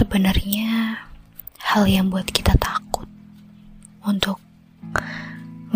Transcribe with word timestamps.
sebenarnya 0.00 0.96
hal 1.60 1.84
yang 1.84 2.08
buat 2.08 2.24
kita 2.24 2.56
takut 2.56 3.04
untuk 4.00 4.40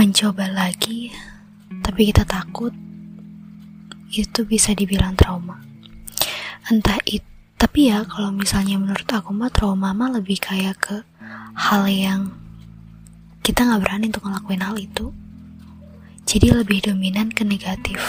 mencoba 0.01 0.49
lagi, 0.49 1.13
tapi 1.85 2.09
kita 2.09 2.25
takut 2.25 2.73
itu 4.09 4.41
bisa 4.49 4.73
dibilang 4.73 5.13
trauma. 5.13 5.61
Entah 6.73 6.97
itu, 7.05 7.29
tapi 7.61 7.93
ya 7.93 8.01
kalau 8.09 8.33
misalnya 8.33 8.81
menurut 8.81 9.05
aku 9.05 9.37
mah 9.37 9.53
trauma 9.53 9.93
mah 9.93 10.17
lebih 10.17 10.41
kayak 10.41 10.81
ke 10.81 10.97
hal 11.53 11.85
yang 11.85 12.33
kita 13.45 13.61
nggak 13.61 13.85
berani 13.85 14.09
untuk 14.09 14.25
ngelakuin 14.25 14.65
hal 14.65 14.77
itu. 14.81 15.13
Jadi 16.25 16.49
lebih 16.49 16.81
dominan 16.81 17.29
ke 17.29 17.45
negatif. 17.45 18.01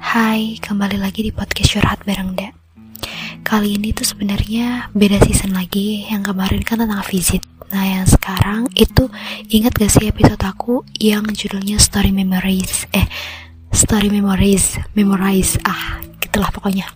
Hai, 0.00 0.56
kembali 0.56 0.96
lagi 0.96 1.20
di 1.20 1.36
podcast 1.36 1.76
Curhat 1.76 2.08
bareng 2.08 2.32
Dek. 2.32 2.57
Kali 3.48 3.80
ini 3.80 3.96
tuh 3.96 4.04
sebenarnya 4.04 4.92
beda 4.92 5.24
season 5.24 5.56
lagi. 5.56 6.04
Yang 6.04 6.36
kemarin 6.36 6.60
kan 6.60 6.84
tentang 6.84 7.00
visit. 7.08 7.40
Nah, 7.72 7.80
yang 7.80 8.04
sekarang 8.04 8.68
itu 8.76 9.08
ingat 9.48 9.72
gak 9.72 9.88
sih 9.88 10.04
episode 10.12 10.44
aku 10.44 10.84
yang 11.00 11.24
judulnya 11.24 11.80
Story 11.80 12.12
Memories? 12.12 12.84
Eh, 12.92 13.08
Story 13.72 14.12
Memories, 14.12 14.76
Memorize. 14.92 15.56
Ah, 15.64 15.96
gitulah 16.20 16.52
pokoknya. 16.52 16.92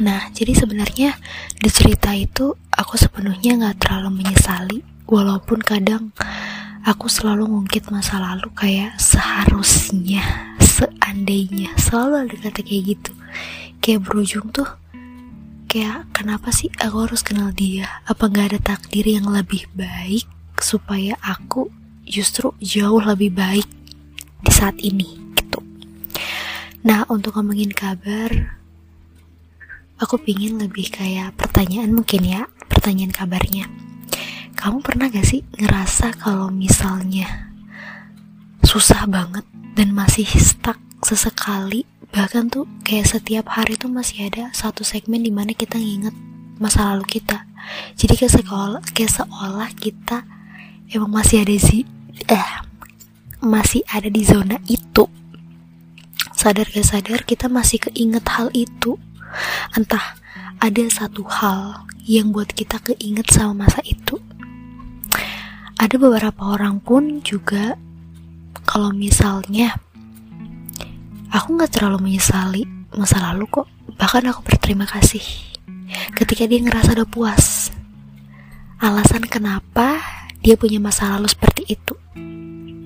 Nah, 0.00 0.32
jadi 0.32 0.56
sebenarnya 0.56 1.20
di 1.60 1.68
cerita 1.68 2.16
itu 2.16 2.56
aku 2.72 2.96
sepenuhnya 2.96 3.60
nggak 3.60 3.84
terlalu 3.84 4.24
menyesali, 4.24 4.80
walaupun 5.04 5.60
kadang 5.60 6.08
aku 6.88 7.12
selalu 7.12 7.44
ngungkit 7.52 7.92
masa 7.92 8.16
lalu 8.16 8.48
kayak 8.56 8.96
seharusnya, 8.96 10.24
seandainya, 10.56 11.76
selalu 11.76 12.24
ada 12.24 12.48
kata 12.48 12.64
kayak 12.64 12.96
gitu. 12.96 13.12
Kayak 13.84 14.08
berujung 14.08 14.48
tuh 14.48 14.79
kayak 15.70 16.10
kenapa 16.10 16.50
sih 16.50 16.66
aku 16.82 17.06
harus 17.06 17.22
kenal 17.22 17.54
dia? 17.54 18.02
Apa 18.02 18.26
gak 18.26 18.50
ada 18.50 18.74
takdir 18.74 19.06
yang 19.06 19.30
lebih 19.30 19.70
baik 19.70 20.26
supaya 20.58 21.14
aku 21.22 21.70
justru 22.02 22.50
jauh 22.58 22.98
lebih 22.98 23.30
baik 23.30 23.70
di 24.42 24.50
saat 24.50 24.74
ini 24.82 25.14
gitu. 25.38 25.62
Nah 26.82 27.06
untuk 27.06 27.38
ngomongin 27.38 27.70
kabar, 27.70 28.58
aku 30.02 30.18
pingin 30.18 30.58
lebih 30.58 30.90
kayak 30.90 31.38
pertanyaan 31.38 31.94
mungkin 31.94 32.26
ya, 32.26 32.50
pertanyaan 32.66 33.14
kabarnya. 33.14 33.70
Kamu 34.58 34.82
pernah 34.82 35.06
gak 35.06 35.22
sih 35.22 35.46
ngerasa 35.54 36.18
kalau 36.18 36.50
misalnya 36.50 37.54
susah 38.66 39.06
banget 39.06 39.46
dan 39.78 39.94
masih 39.94 40.26
stuck 40.34 40.82
sesekali 41.06 41.86
bahkan 42.10 42.50
tuh 42.50 42.66
kayak 42.82 43.06
setiap 43.06 43.46
hari 43.54 43.78
tuh 43.78 43.90
masih 43.90 44.26
ada 44.26 44.50
satu 44.50 44.82
segmen 44.82 45.22
di 45.22 45.30
mana 45.30 45.54
kita 45.54 45.78
nginget 45.78 46.14
masa 46.58 46.90
lalu 46.94 47.06
kita. 47.06 47.46
Jadi 47.94 48.18
kayak 48.18 48.34
sekolah 48.42 48.82
kayak 48.92 49.12
seolah 49.14 49.70
kita 49.78 50.26
emang 50.90 51.22
masih 51.22 51.46
ada 51.46 51.54
di 51.54 51.86
eh 52.26 52.50
masih 53.40 53.82
ada 53.88 54.10
di 54.10 54.22
zona 54.26 54.58
itu. 54.66 55.06
Sadar 56.34 56.66
gak 56.72 56.86
sadar 56.88 57.20
kita 57.24 57.46
masih 57.46 57.78
keinget 57.88 58.26
hal 58.28 58.50
itu. 58.52 58.98
Entah 59.76 60.18
ada 60.60 60.84
satu 60.90 61.24
hal 61.24 61.88
yang 62.04 62.34
buat 62.34 62.52
kita 62.52 62.82
keinget 62.82 63.30
sama 63.30 63.64
masa 63.64 63.80
itu. 63.86 64.18
Ada 65.80 65.96
beberapa 65.96 66.58
orang 66.58 66.82
pun 66.84 67.24
juga 67.24 67.78
kalau 68.68 68.92
misalnya 68.92 69.80
Aku 71.30 71.54
gak 71.54 71.70
terlalu 71.78 72.10
menyesali 72.10 72.66
masa 72.98 73.22
lalu 73.22 73.46
kok. 73.46 73.70
Bahkan 73.94 74.26
aku 74.34 74.40
berterima 74.42 74.86
kasih 74.86 75.22
ketika 76.14 76.46
dia 76.46 76.58
ngerasa 76.62 76.94
udah 76.98 77.08
puas. 77.08 77.70
Alasan 78.80 79.26
kenapa 79.30 80.00
dia 80.40 80.56
punya 80.56 80.82
masa 80.82 81.14
lalu 81.14 81.30
seperti 81.30 81.70
itu. 81.70 81.94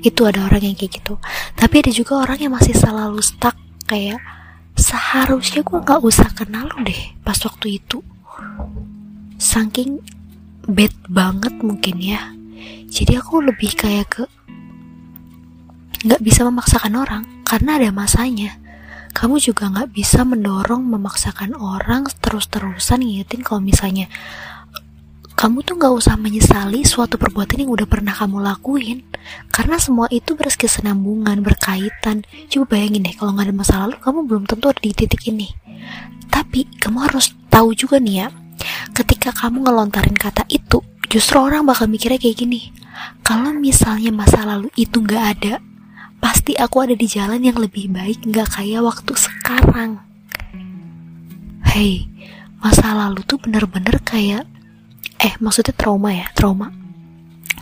Itu 0.04 0.28
ada 0.28 0.44
orang 0.44 0.60
yang 0.60 0.76
kayak 0.76 1.00
gitu. 1.00 1.16
Tapi 1.56 1.74
ada 1.80 1.92
juga 1.94 2.20
orang 2.20 2.36
yang 2.36 2.52
masih 2.52 2.76
selalu 2.76 3.24
stuck 3.24 3.56
kayak 3.88 4.20
seharusnya 4.74 5.62
gue 5.62 5.78
gak 5.80 6.02
usah 6.02 6.28
kenal 6.34 6.68
lu 6.76 6.84
deh 6.84 7.00
pas 7.24 7.38
waktu 7.40 7.80
itu. 7.80 8.04
Saking 9.40 10.04
bad 10.68 10.92
banget 11.08 11.54
mungkin 11.64 11.96
ya. 12.02 12.32
Jadi 12.92 13.16
aku 13.16 13.40
lebih 13.40 13.72
kayak 13.72 14.06
ke 14.20 14.24
gak 16.04 16.20
bisa 16.20 16.44
memaksakan 16.44 16.94
orang 17.00 17.22
karena 17.48 17.80
ada 17.80 17.88
masanya. 17.88 18.60
Kamu 19.14 19.38
juga 19.38 19.70
nggak 19.70 19.94
bisa 19.94 20.26
mendorong 20.26 20.82
memaksakan 20.90 21.54
orang 21.54 22.02
terus-terusan 22.18 22.98
ngingetin 22.98 23.46
kalau 23.46 23.62
misalnya 23.62 24.10
kamu 25.38 25.62
tuh 25.62 25.78
nggak 25.78 25.94
usah 25.94 26.18
menyesali 26.18 26.82
suatu 26.82 27.14
perbuatan 27.14 27.62
yang 27.62 27.70
udah 27.70 27.86
pernah 27.86 28.10
kamu 28.10 28.42
lakuin. 28.42 29.06
Karena 29.54 29.78
semua 29.78 30.10
itu 30.10 30.34
berkesenambungan 30.34 31.46
berkaitan. 31.46 32.26
Coba 32.50 32.74
bayangin 32.74 33.06
deh 33.06 33.14
kalau 33.14 33.38
nggak 33.38 33.46
ada 33.50 33.54
masa 33.54 33.74
lalu 33.86 33.96
kamu 34.02 34.18
belum 34.26 34.44
tentu 34.50 34.66
ada 34.66 34.80
di 34.82 34.90
titik 34.90 35.22
ini. 35.30 35.46
Tapi 36.26 36.66
kamu 36.82 37.06
harus 37.06 37.38
tahu 37.54 37.70
juga 37.70 38.02
nih 38.02 38.26
ya 38.26 38.28
ketika 38.94 39.30
kamu 39.34 39.66
ngelontarin 39.66 40.18
kata 40.18 40.42
itu 40.50 40.82
justru 41.06 41.38
orang 41.38 41.62
bakal 41.66 41.86
mikirnya 41.86 42.18
kayak 42.18 42.34
gini. 42.34 42.74
Kalau 43.22 43.54
misalnya 43.54 44.10
masa 44.10 44.42
lalu 44.42 44.70
itu 44.74 45.02
nggak 45.02 45.24
ada 45.38 45.54
pasti 46.24 46.56
aku 46.56 46.88
ada 46.88 46.96
di 46.96 47.04
jalan 47.04 47.44
yang 47.44 47.60
lebih 47.60 47.92
baik 47.92 48.24
nggak 48.24 48.56
kayak 48.56 48.80
waktu 48.80 49.12
sekarang. 49.12 50.00
Hei, 51.68 52.08
masa 52.64 52.96
lalu 52.96 53.20
tuh 53.28 53.36
bener-bener 53.36 54.00
kayak, 54.00 54.48
eh 55.20 55.36
maksudnya 55.44 55.76
trauma 55.76 56.16
ya, 56.16 56.24
trauma. 56.32 56.72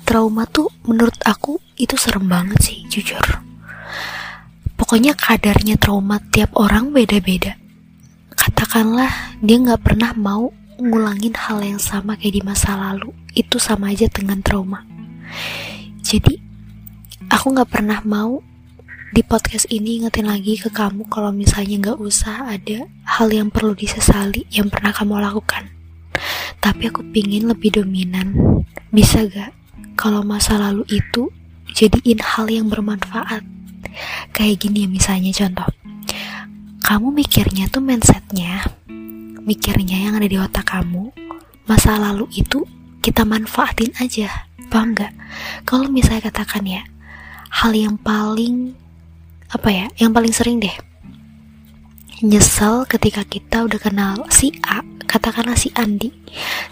Trauma 0.07 0.47
tuh 0.47 0.71
menurut 0.87 1.19
aku 1.27 1.59
itu 1.75 1.99
serem 1.99 2.31
banget 2.31 2.63
sih, 2.63 2.79
jujur. 2.87 3.43
Pokoknya 4.79 5.19
kadarnya 5.19 5.75
trauma 5.75 6.23
tiap 6.31 6.55
orang 6.55 6.95
beda-beda. 6.95 7.59
Katakanlah 8.31 9.43
dia 9.43 9.59
nggak 9.59 9.83
pernah 9.83 10.15
mau 10.15 10.55
ngulangin 10.79 11.35
hal 11.35 11.59
yang 11.67 11.83
sama 11.83 12.15
kayak 12.15 12.39
di 12.39 12.43
masa 12.47 12.79
lalu, 12.79 13.11
itu 13.35 13.59
sama 13.59 13.91
aja 13.91 14.07
dengan 14.07 14.39
trauma. 14.39 14.87
Jadi, 15.99 16.39
aku 17.27 17.59
nggak 17.59 17.71
pernah 17.71 17.99
mau 18.07 18.52
di 19.13 19.21
podcast 19.21 19.69
ini 19.69 20.01
ingetin 20.01 20.25
lagi 20.25 20.57
ke 20.57 20.73
kamu 20.73 21.05
kalau 21.13 21.37
misalnya 21.37 21.93
nggak 21.93 22.01
usah 22.01 22.49
ada 22.49 22.89
hal 23.05 23.29
yang 23.29 23.53
perlu 23.53 23.77
disesali 23.77 24.49
yang 24.49 24.73
pernah 24.73 24.89
kamu 24.89 25.21
lakukan. 25.21 25.69
Tapi 26.57 26.89
aku 26.89 27.05
pingin 27.13 27.45
lebih 27.45 27.77
dominan. 27.77 28.33
Bisa 28.89 29.29
gak 29.29 29.53
kalau 30.01 30.25
masa 30.25 30.57
lalu 30.57 30.89
itu 30.89 31.29
jadiin 31.77 32.25
hal 32.25 32.49
yang 32.49 32.73
bermanfaat? 32.73 33.45
Kayak 34.33 34.65
gini 34.65 34.85
ya 34.85 34.89
misalnya 34.89 35.29
contoh. 35.37 35.69
Kamu 36.81 37.13
mikirnya 37.13 37.69
tuh 37.69 37.85
mindsetnya, 37.85 38.65
mikirnya 39.45 40.09
yang 40.09 40.17
ada 40.17 40.29
di 40.29 40.41
otak 40.41 40.73
kamu, 40.73 41.13
masa 41.69 42.01
lalu 42.01 42.33
itu 42.33 42.65
kita 43.05 43.29
manfaatin 43.29 43.93
aja. 44.01 44.49
Paham 44.73 44.97
gak? 44.97 45.13
Kalau 45.69 45.85
misalnya 45.93 46.33
katakan 46.33 46.65
ya, 46.65 46.81
hal 47.53 47.77
yang 47.77 48.01
paling 48.01 48.73
apa 49.53 49.69
ya 49.69 49.87
yang 50.01 50.17
paling 50.17 50.33
sering 50.33 50.65
deh? 50.65 50.73
Nyesel 52.25 52.89
ketika 52.89 53.21
kita 53.29 53.69
udah 53.69 53.77
kenal 53.77 54.15
si 54.33 54.57
A 54.65 54.81
katakanlah 55.05 55.61
si 55.61 55.69
Andi. 55.77 56.09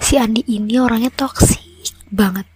Si 0.00 0.16
Andi 0.16 0.41
ini 0.48 0.80
orangnya 0.80 1.12
toksik 1.12 1.60
banget. 2.08 2.48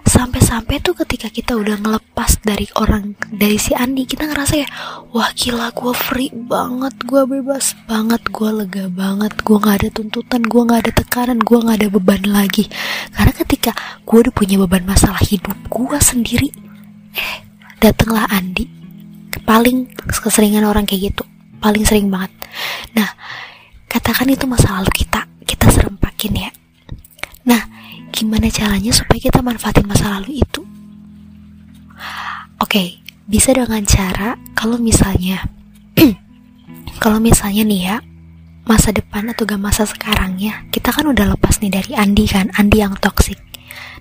Sampai-sampai 0.00 0.80
tuh 0.80 0.96
ketika 0.96 1.28
kita 1.28 1.60
udah 1.60 1.76
ngelepas 1.76 2.40
dari 2.40 2.64
orang 2.80 3.12
dari 3.28 3.60
si 3.60 3.76
Andi 3.76 4.08
kita 4.08 4.24
ngerasa 4.32 4.54
ya 4.56 4.68
wah 5.12 5.28
gila 5.36 5.68
gue 5.76 5.92
free 5.92 6.32
banget 6.32 6.96
gue 7.04 7.22
bebas 7.28 7.76
banget 7.84 8.24
gue 8.32 8.48
lega 8.48 8.88
banget 8.88 9.44
gue 9.44 9.56
nggak 9.60 9.76
ada 9.76 9.88
tuntutan 9.92 10.40
gue 10.40 10.62
nggak 10.64 10.80
ada 10.88 10.92
tekanan 11.04 11.38
gue 11.44 11.58
nggak 11.60 11.84
ada 11.84 11.88
beban 11.92 12.22
lagi. 12.24 12.64
Karena 13.12 13.32
ketika 13.36 13.76
gue 14.08 14.18
udah 14.24 14.32
punya 14.32 14.56
beban 14.56 14.88
masalah 14.88 15.20
hidup 15.20 15.56
gue 15.68 15.98
sendiri 16.00 16.48
eh 17.12 17.44
datanglah 17.76 18.24
Andi 18.32 18.79
paling 19.50 19.90
keseringan 20.06 20.62
orang 20.62 20.86
kayak 20.86 21.10
gitu. 21.10 21.26
Paling 21.58 21.82
sering 21.82 22.06
banget. 22.06 22.30
Nah 22.94 23.10
katakan 23.90 24.30
itu 24.30 24.46
masa 24.46 24.78
lalu 24.78 24.94
kita. 24.94 25.26
Kita 25.42 25.66
serempakin 25.74 26.46
ya. 26.46 26.50
Nah 27.50 27.58
gimana 28.14 28.46
caranya 28.46 28.94
supaya 28.94 29.18
kita 29.18 29.42
manfaatin 29.42 29.90
masa 29.90 30.22
lalu 30.22 30.38
itu? 30.46 30.62
Oke 32.62 32.78
okay, 32.78 32.88
bisa 33.26 33.50
dengan 33.50 33.82
cara 33.82 34.38
kalau 34.54 34.78
misalnya 34.78 35.42
kalau 37.02 37.18
misalnya 37.18 37.66
nih 37.66 37.82
ya 37.90 37.96
masa 38.70 38.94
depan 38.94 39.26
atau 39.34 39.48
gak 39.48 39.58
masa 39.58 39.82
sekarangnya 39.82 40.66
kita 40.70 40.94
kan 40.94 41.08
udah 41.08 41.26
lepas 41.34 41.58
nih 41.58 41.72
dari 41.72 41.92
Andi 41.96 42.28
kan 42.28 42.52
Andi 42.54 42.84
yang 42.84 42.94
toksik 43.00 43.40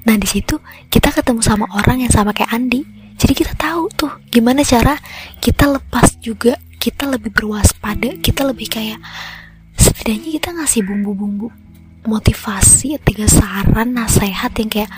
nah 0.03 0.19
di 0.19 0.27
situ 0.27 0.59
kita 0.91 1.09
ketemu 1.09 1.41
sama 1.41 1.65
orang 1.73 2.03
yang 2.03 2.11
sama 2.11 2.35
kayak 2.35 2.51
Andi 2.51 2.83
jadi 3.19 3.33
kita 3.35 3.53
tahu 3.59 3.91
tuh 3.93 4.11
gimana 4.31 4.63
cara 4.63 4.95
kita 5.43 5.67
lepas 5.67 6.15
juga 6.23 6.55
kita 6.79 7.05
lebih 7.11 7.35
berwaspada 7.35 8.15
kita 8.23 8.47
lebih 8.47 8.71
kayak 8.71 8.97
setidaknya 9.75 10.39
kita 10.39 10.49
ngasih 10.55 10.81
bumbu-bumbu 10.87 11.51
motivasi 12.07 12.95
tiga 13.03 13.27
saran 13.27 13.91
nasihat 13.91 14.49
yang 14.55 14.71
kayak 14.71 14.91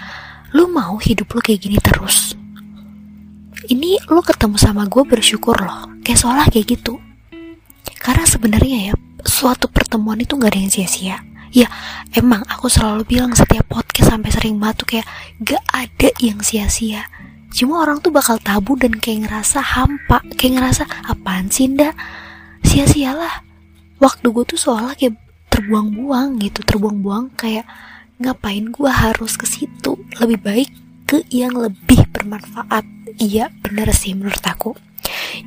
lu 0.53 0.69
mau 0.69 1.00
hidup 1.00 1.31
lu 1.31 1.39
kayak 1.39 1.63
gini 1.63 1.79
terus? 1.79 2.35
Ini 3.71 4.03
lu 4.12 4.21
ketemu 4.21 4.57
sama 4.59 4.85
gue 4.85 5.03
bersyukur 5.06 5.56
loh 5.57 5.89
kayak 6.03 6.19
seolah 6.19 6.47
kayak 6.51 6.77
gitu. 6.77 7.00
Karena 8.01 8.25
sebenarnya 8.25 8.91
ya 8.91 8.94
suatu 9.21 9.69
pertemuan 9.69 10.17
itu 10.17 10.33
gak 10.35 10.53
ada 10.53 10.59
yang 10.59 10.74
sia-sia. 10.74 11.17
Ya 11.51 11.67
emang 12.15 12.47
aku 12.47 12.71
selalu 12.71 13.03
bilang 13.06 13.35
setiap 13.35 13.67
podcast 13.67 14.12
sampai 14.12 14.31
sering 14.31 14.56
banget 14.57 14.75
tuh 14.81 14.88
kayak 14.88 15.07
gak 15.44 15.63
ada 15.71 16.09
yang 16.24 16.39
sia-sia 16.39 17.06
cuma 17.51 17.83
orang 17.83 18.00
tuh 18.00 18.09
bakal 18.15 18.39
tabu 18.39 18.80
dan 18.80 18.95
kayak 18.95 19.27
ngerasa 19.27 19.59
hampa 19.59 20.24
kayak 20.39 20.59
ngerasa 20.59 20.83
apaan 21.12 21.51
sih 21.51 21.68
ndak 21.68 21.94
sia-sialah. 22.65 23.44
Waktu 24.01 24.33
gue 24.33 24.45
tuh 24.48 24.59
soalnya 24.59 24.95
kayak 24.98 25.15
terbuang-buang 25.51 26.39
gitu 26.42 26.63
terbuang-buang 26.63 27.36
kayak 27.38 27.68
ngapain 28.18 28.71
gue 28.71 28.89
harus 28.89 29.36
ke 29.36 29.45
situ? 29.45 30.00
Lebih 30.18 30.39
baik 30.42 30.69
ke 31.06 31.21
yang 31.30 31.59
lebih 31.59 32.07
bermanfaat. 32.09 32.88
Iya 33.19 33.51
bener 33.62 33.92
sih 33.92 34.15
menurut 34.15 34.42
aku. 34.42 34.74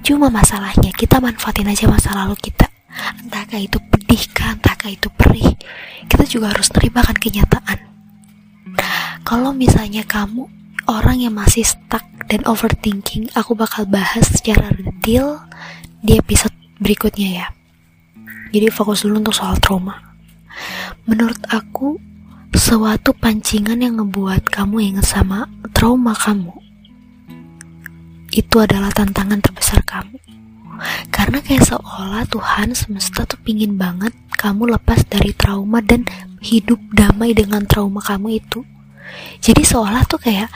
Cuma 0.05 0.29
masalahnya 0.29 0.93
kita 0.93 1.19
manfaatin 1.19 1.67
aja 1.67 1.89
masa 1.89 2.12
lalu 2.15 2.37
kita. 2.39 2.69
Entahkah 3.25 3.59
itu 3.59 3.81
pedih 3.91 4.23
kan 4.31 4.61
entahkah 4.61 4.93
itu 4.93 5.09
perih 5.11 5.56
kita 6.06 6.25
juga 6.29 6.53
harus 6.55 6.69
terima 6.71 7.03
kan 7.03 7.17
kenyataan. 7.17 7.79
Kalau 9.25 9.56
misalnya 9.56 10.05
kamu 10.05 10.47
orang 10.88 11.20
yang 11.25 11.34
masih 11.36 11.64
stuck 11.64 12.04
dan 12.28 12.44
overthinking 12.48 13.28
aku 13.36 13.52
bakal 13.56 13.84
bahas 13.84 14.25
secara 14.28 14.72
detail 14.75 15.44
di 16.04 16.16
episode 16.16 16.54
berikutnya 16.81 17.44
ya. 17.44 17.46
Jadi 18.54 18.70
fokus 18.70 19.02
dulu 19.02 19.25
untuk 19.25 19.34
soal 19.34 19.58
trauma. 19.58 19.98
Menurut 21.04 21.40
aku 21.50 21.98
suatu 22.54 23.10
pancingan 23.10 23.82
yang 23.82 23.98
ngebuat 23.98 24.46
kamu 24.46 24.94
ingat 24.94 25.06
sama 25.10 25.50
trauma 25.75 26.14
kamu 26.14 26.54
itu 28.34 28.56
adalah 28.58 28.90
tantangan 28.90 29.38
terbesar 29.38 29.82
kamu. 29.86 30.19
Karena 31.14 31.38
kayak 31.38 31.70
seolah 31.70 32.26
Tuhan 32.26 32.75
semesta 32.75 33.22
tuh 33.22 33.38
pingin 33.42 33.78
banget 33.78 34.10
kamu 34.34 34.75
lepas 34.75 35.06
dari 35.06 35.31
trauma 35.34 35.78
dan 35.78 36.02
hidup 36.42 36.82
damai 36.90 37.31
dengan 37.31 37.62
trauma 37.64 38.02
kamu 38.02 38.42
itu 38.42 38.66
jadi 39.41 39.62
seolah 39.62 40.05
tuh 40.09 40.21
kayak 40.21 40.49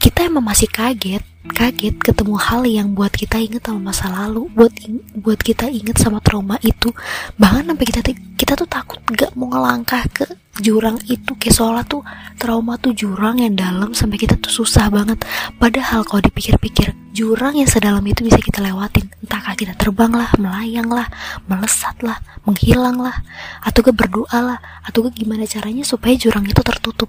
kita 0.00 0.32
emang 0.32 0.44
masih 0.48 0.68
kaget 0.72 1.20
kaget 1.48 1.96
ketemu 1.96 2.36
hal 2.36 2.62
yang 2.68 2.92
buat 2.92 3.08
kita 3.08 3.40
inget 3.40 3.64
sama 3.64 3.92
masa 3.92 4.12
lalu 4.12 4.44
buat 4.52 4.72
buat 5.16 5.40
kita 5.40 5.72
inget 5.72 5.96
sama 5.96 6.20
trauma 6.20 6.60
itu. 6.60 6.92
Bahkan 7.40 7.64
sampai 7.64 7.86
kita 7.88 8.00
kita 8.36 8.52
tuh 8.56 8.68
takut 8.68 9.00
gak 9.16 9.32
mau 9.36 9.48
ngelangkah 9.48 10.04
ke 10.12 10.28
jurang 10.60 11.00
itu. 11.08 11.32
Kayak 11.40 11.56
seolah 11.56 11.84
tuh 11.88 12.04
trauma 12.36 12.76
tuh 12.76 12.92
jurang 12.92 13.40
yang 13.40 13.56
dalam 13.56 13.96
sampai 13.96 14.20
kita 14.20 14.36
tuh 14.36 14.52
susah 14.52 14.92
banget. 14.92 15.24
Padahal 15.56 16.04
kalau 16.04 16.20
dipikir-pikir 16.20 16.92
jurang 17.16 17.56
yang 17.56 17.68
sedalam 17.68 18.04
itu 18.04 18.20
bisa 18.20 18.36
kita 18.36 18.60
lewatin. 18.60 19.08
Entahkah 19.24 19.56
kita 19.56 19.72
terbang 19.80 20.12
lah 20.12 20.28
melayang 20.36 20.92
lah 20.92 21.08
melesat 21.48 21.96
lah 22.04 22.20
menghilang 22.44 23.00
lah 23.00 23.16
atau 23.64 23.80
ke 23.80 23.92
berdoa 23.96 24.38
lah 24.44 24.58
atau 24.84 25.08
ke 25.08 25.24
gimana 25.24 25.48
caranya 25.48 25.84
supaya 25.88 26.16
jurang 26.20 26.44
itu 26.44 26.60
tertutup 26.60 27.08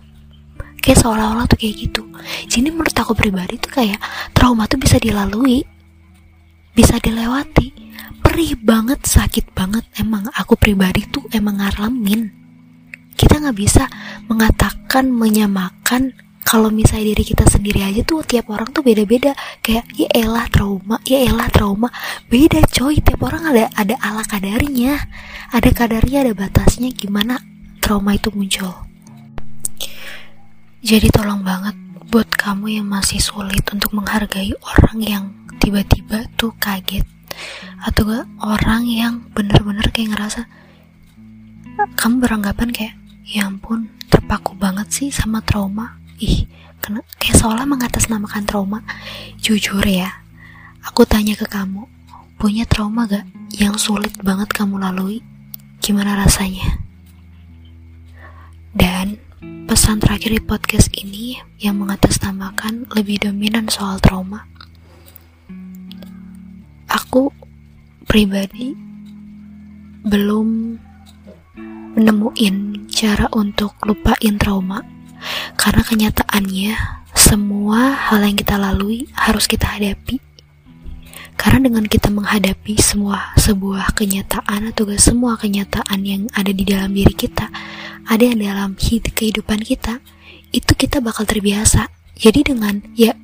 kayak 0.81 0.97
seolah-olah 0.99 1.45
tuh 1.45 1.61
kayak 1.61 1.75
gitu. 1.87 2.03
Jadi 2.49 2.67
menurut 2.73 2.93
aku 2.97 3.13
pribadi 3.13 3.61
tuh 3.61 3.71
kayak 3.71 4.01
trauma 4.33 4.65
tuh 4.65 4.81
bisa 4.81 4.97
dilalui 4.97 5.63
bisa 6.75 6.97
dilewati. 6.97 7.93
Perih 8.21 8.55
banget 8.57 9.03
sakit 9.03 9.51
banget. 9.51 9.83
Emang 9.99 10.27
aku 10.33 10.55
pribadi 10.55 11.05
tuh 11.07 11.23
emang 11.35 11.59
ngalamin. 11.59 12.31
Kita 13.15 13.37
nggak 13.37 13.57
bisa 13.57 13.85
mengatakan 14.25 15.11
menyamakan 15.11 16.15
kalau 16.41 16.73
misalnya 16.73 17.13
diri 17.13 17.23
kita 17.23 17.45
sendiri 17.45 17.85
aja 17.85 18.01
tuh 18.01 18.25
tiap 18.25 18.49
orang 18.49 18.71
tuh 18.73 18.81
beda-beda. 18.81 19.35
Kayak 19.61 19.85
ya 19.93 20.09
elah 20.15 20.47
trauma 20.49 20.97
ya 21.05 21.21
elah 21.21 21.49
trauma. 21.51 21.91
Beda 22.31 22.63
coy. 22.65 22.97
Tiap 23.03 23.21
orang 23.21 23.51
ada 23.51 23.69
ada 23.77 23.95
ala 24.01 24.23
kadarnya. 24.25 24.97
Ada 25.51 25.69
kadarnya 25.75 26.25
ada 26.29 26.33
batasnya. 26.33 26.89
Gimana 26.95 27.37
trauma 27.83 28.15
itu 28.15 28.31
muncul 28.31 28.90
jadi 30.81 31.13
tolong 31.13 31.45
banget 31.45 31.77
buat 32.09 32.25
kamu 32.33 32.81
yang 32.81 32.89
masih 32.89 33.21
sulit 33.21 33.61
untuk 33.69 33.93
menghargai 33.93 34.49
orang 34.65 34.97
yang 34.97 35.23
tiba-tiba 35.61 36.25
tuh 36.33 36.57
kaget. 36.57 37.05
Atau 37.85 38.09
gak 38.09 38.25
orang 38.41 38.89
yang 38.89 39.21
bener-bener 39.29 39.85
kayak 39.93 40.17
ngerasa 40.17 40.49
kamu 41.93 42.25
beranggapan 42.25 42.73
kayak 42.73 42.95
ya 43.21 43.45
ampun 43.45 43.93
terpaku 44.09 44.57
banget 44.57 44.89
sih 44.89 45.09
sama 45.13 45.45
trauma. 45.45 46.01
Ih 46.17 46.49
kena, 46.81 47.05
kayak 47.21 47.37
seolah 47.37 47.69
mengatasnamakan 47.69 48.49
trauma. 48.49 48.81
Jujur 49.37 49.85
ya 49.85 50.09
aku 50.81 51.05
tanya 51.05 51.37
ke 51.37 51.45
kamu 51.45 51.85
punya 52.41 52.65
trauma 52.65 53.05
gak 53.05 53.29
yang 53.53 53.77
sulit 53.77 54.17
banget 54.25 54.49
kamu 54.49 54.81
lalui? 54.81 55.21
Gimana 55.77 56.17
rasanya? 56.17 56.81
Dan 58.73 59.20
pesan 59.71 60.03
terakhir 60.03 60.35
di 60.35 60.43
podcast 60.43 60.91
ini 60.99 61.39
yang 61.55 61.79
mengatasnamakan 61.79 62.91
lebih 62.91 63.23
dominan 63.23 63.71
soal 63.71 64.03
trauma. 64.03 64.43
Aku 66.91 67.31
pribadi 68.03 68.75
belum 70.03 70.75
menemuin 71.95 72.83
cara 72.91 73.31
untuk 73.31 73.79
lupain 73.87 74.35
trauma 74.35 74.83
karena 75.55 75.87
kenyataannya 75.87 76.75
semua 77.15 77.95
hal 77.95 78.27
yang 78.27 78.35
kita 78.35 78.59
lalui 78.59 79.07
harus 79.15 79.47
kita 79.47 79.71
hadapi 79.71 80.19
karena 81.39 81.71
dengan 81.71 81.87
kita 81.87 82.11
menghadapi 82.11 82.75
semua 82.75 83.31
sebuah 83.39 83.95
kenyataan 83.95 84.75
atau 84.75 84.83
semua 84.99 85.39
kenyataan 85.39 86.03
yang 86.03 86.27
ada 86.35 86.51
di 86.51 86.61
dalam 86.61 86.91
diri 86.91 87.15
kita, 87.15 87.49
ada 88.11 88.27
yang 88.27 88.43
dalam 88.43 88.71
kehidupan 88.75 89.63
kita, 89.63 90.03
itu 90.51 90.75
kita 90.75 90.99
bakal 90.99 91.23
terbiasa. 91.23 91.87
Jadi 92.19 92.43
dengan 92.43 92.83
ya 92.91 93.15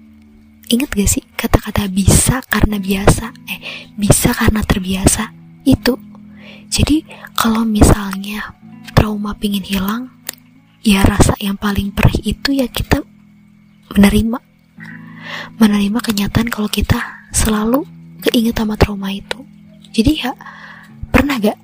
inget 0.71 0.87
gak 0.95 1.11
sih 1.11 1.23
kata-kata 1.35 1.91
bisa 1.91 2.39
karena 2.47 2.79
biasa, 2.79 3.35
eh 3.51 3.59
bisa 3.99 4.31
karena 4.31 4.63
terbiasa. 4.63 5.35
Itu. 5.67 5.99
Jadi 6.71 7.03
kalau 7.35 7.67
misalnya 7.67 8.55
trauma 8.95 9.35
pingin 9.35 9.67
hilang, 9.67 10.07
ya 10.79 11.03
rasa 11.03 11.35
yang 11.43 11.59
paling 11.59 11.91
perih 11.91 12.23
itu 12.23 12.55
ya 12.55 12.71
kita 12.71 13.03
menerima. 13.91 14.39
Menerima 15.59 15.99
kenyataan 15.99 16.47
kalau 16.47 16.71
kita 16.71 17.27
selalu 17.35 17.83
keinget 18.23 18.55
sama 18.55 18.79
trauma 18.79 19.11
itu. 19.11 19.43
Jadi 19.91 20.23
ya 20.23 20.31
pernah 21.11 21.35
gak 21.43 21.59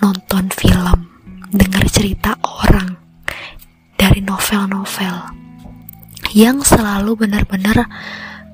nonton 0.00 0.48
film 0.48 1.13
dengar 1.50 1.84
cerita 1.90 2.38
orang 2.40 2.96
dari 3.98 4.20
novel-novel 4.20 5.16
yang 6.34 6.60
selalu 6.64 7.26
benar-benar 7.26 7.86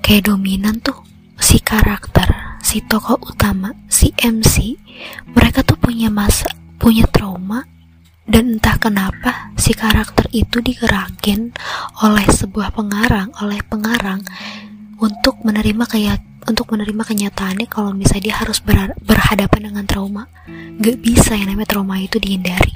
kayak 0.04 0.28
dominan 0.28 0.78
tuh 0.80 0.96
si 1.40 1.58
karakter 1.60 2.58
si 2.60 2.84
tokoh 2.84 3.16
utama 3.24 3.72
si 3.88 4.12
MC 4.20 4.76
mereka 5.32 5.64
tuh 5.64 5.80
punya 5.80 6.12
masa 6.12 6.46
punya 6.76 7.08
trauma 7.08 7.64
dan 8.30 8.56
entah 8.56 8.78
kenapa 8.78 9.50
si 9.58 9.74
karakter 9.74 10.28
itu 10.30 10.62
digerakin 10.62 11.50
oleh 12.04 12.26
sebuah 12.28 12.70
pengarang 12.76 13.32
oleh 13.42 13.58
pengarang 13.66 14.22
untuk 15.00 15.40
menerima 15.42 15.84
kayak 15.88 16.29
untuk 16.50 16.74
menerima 16.74 17.06
kenyataannya 17.06 17.70
kalau 17.70 17.94
misalnya 17.94 18.34
dia 18.34 18.36
harus 18.42 18.58
ber 18.58 18.98
berhadapan 19.00 19.70
dengan 19.70 19.84
trauma. 19.86 20.26
Gak 20.82 20.98
bisa 20.98 21.38
yang 21.38 21.54
namanya 21.54 21.78
trauma 21.78 21.96
itu 22.02 22.18
dihindari. 22.18 22.74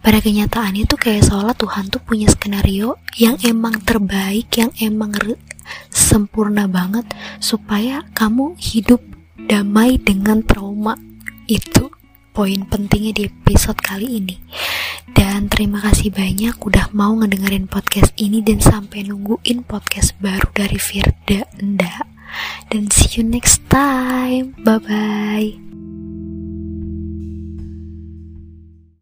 Pada 0.00 0.18
kenyataannya 0.22 0.86
tuh 0.86 0.98
kayak 0.98 1.26
seolah 1.26 1.54
Tuhan 1.58 1.90
tuh 1.92 2.00
punya 2.00 2.30
skenario 2.30 2.96
yang 3.18 3.36
emang 3.44 3.82
terbaik 3.82 4.48
yang 4.56 4.70
emang 4.78 5.12
sempurna 5.90 6.70
banget 6.70 7.06
supaya 7.42 8.06
kamu 8.14 8.54
hidup 8.56 9.02
damai 9.36 9.98
dengan 10.00 10.40
trauma. 10.46 10.94
Itu 11.46 11.92
poin 12.32 12.66
pentingnya 12.66 13.12
di 13.14 13.22
episode 13.28 13.78
kali 13.78 14.22
ini. 14.22 14.36
Dan 15.16 15.48
terima 15.48 15.80
kasih 15.80 16.12
banyak 16.12 16.60
udah 16.60 16.92
mau 16.92 17.16
ngedengerin 17.16 17.70
podcast 17.70 18.12
ini 18.20 18.44
dan 18.44 18.60
sampai 18.60 19.06
nungguin 19.06 19.64
podcast 19.64 20.12
baru 20.20 20.50
dari 20.52 20.76
Firda 20.76 21.48
Nda 21.56 22.15
dan 22.70 22.90
see 22.90 23.20
you 23.20 23.24
next 23.24 23.62
time. 23.70 24.54
Bye 24.64 24.78
bye 24.78 25.75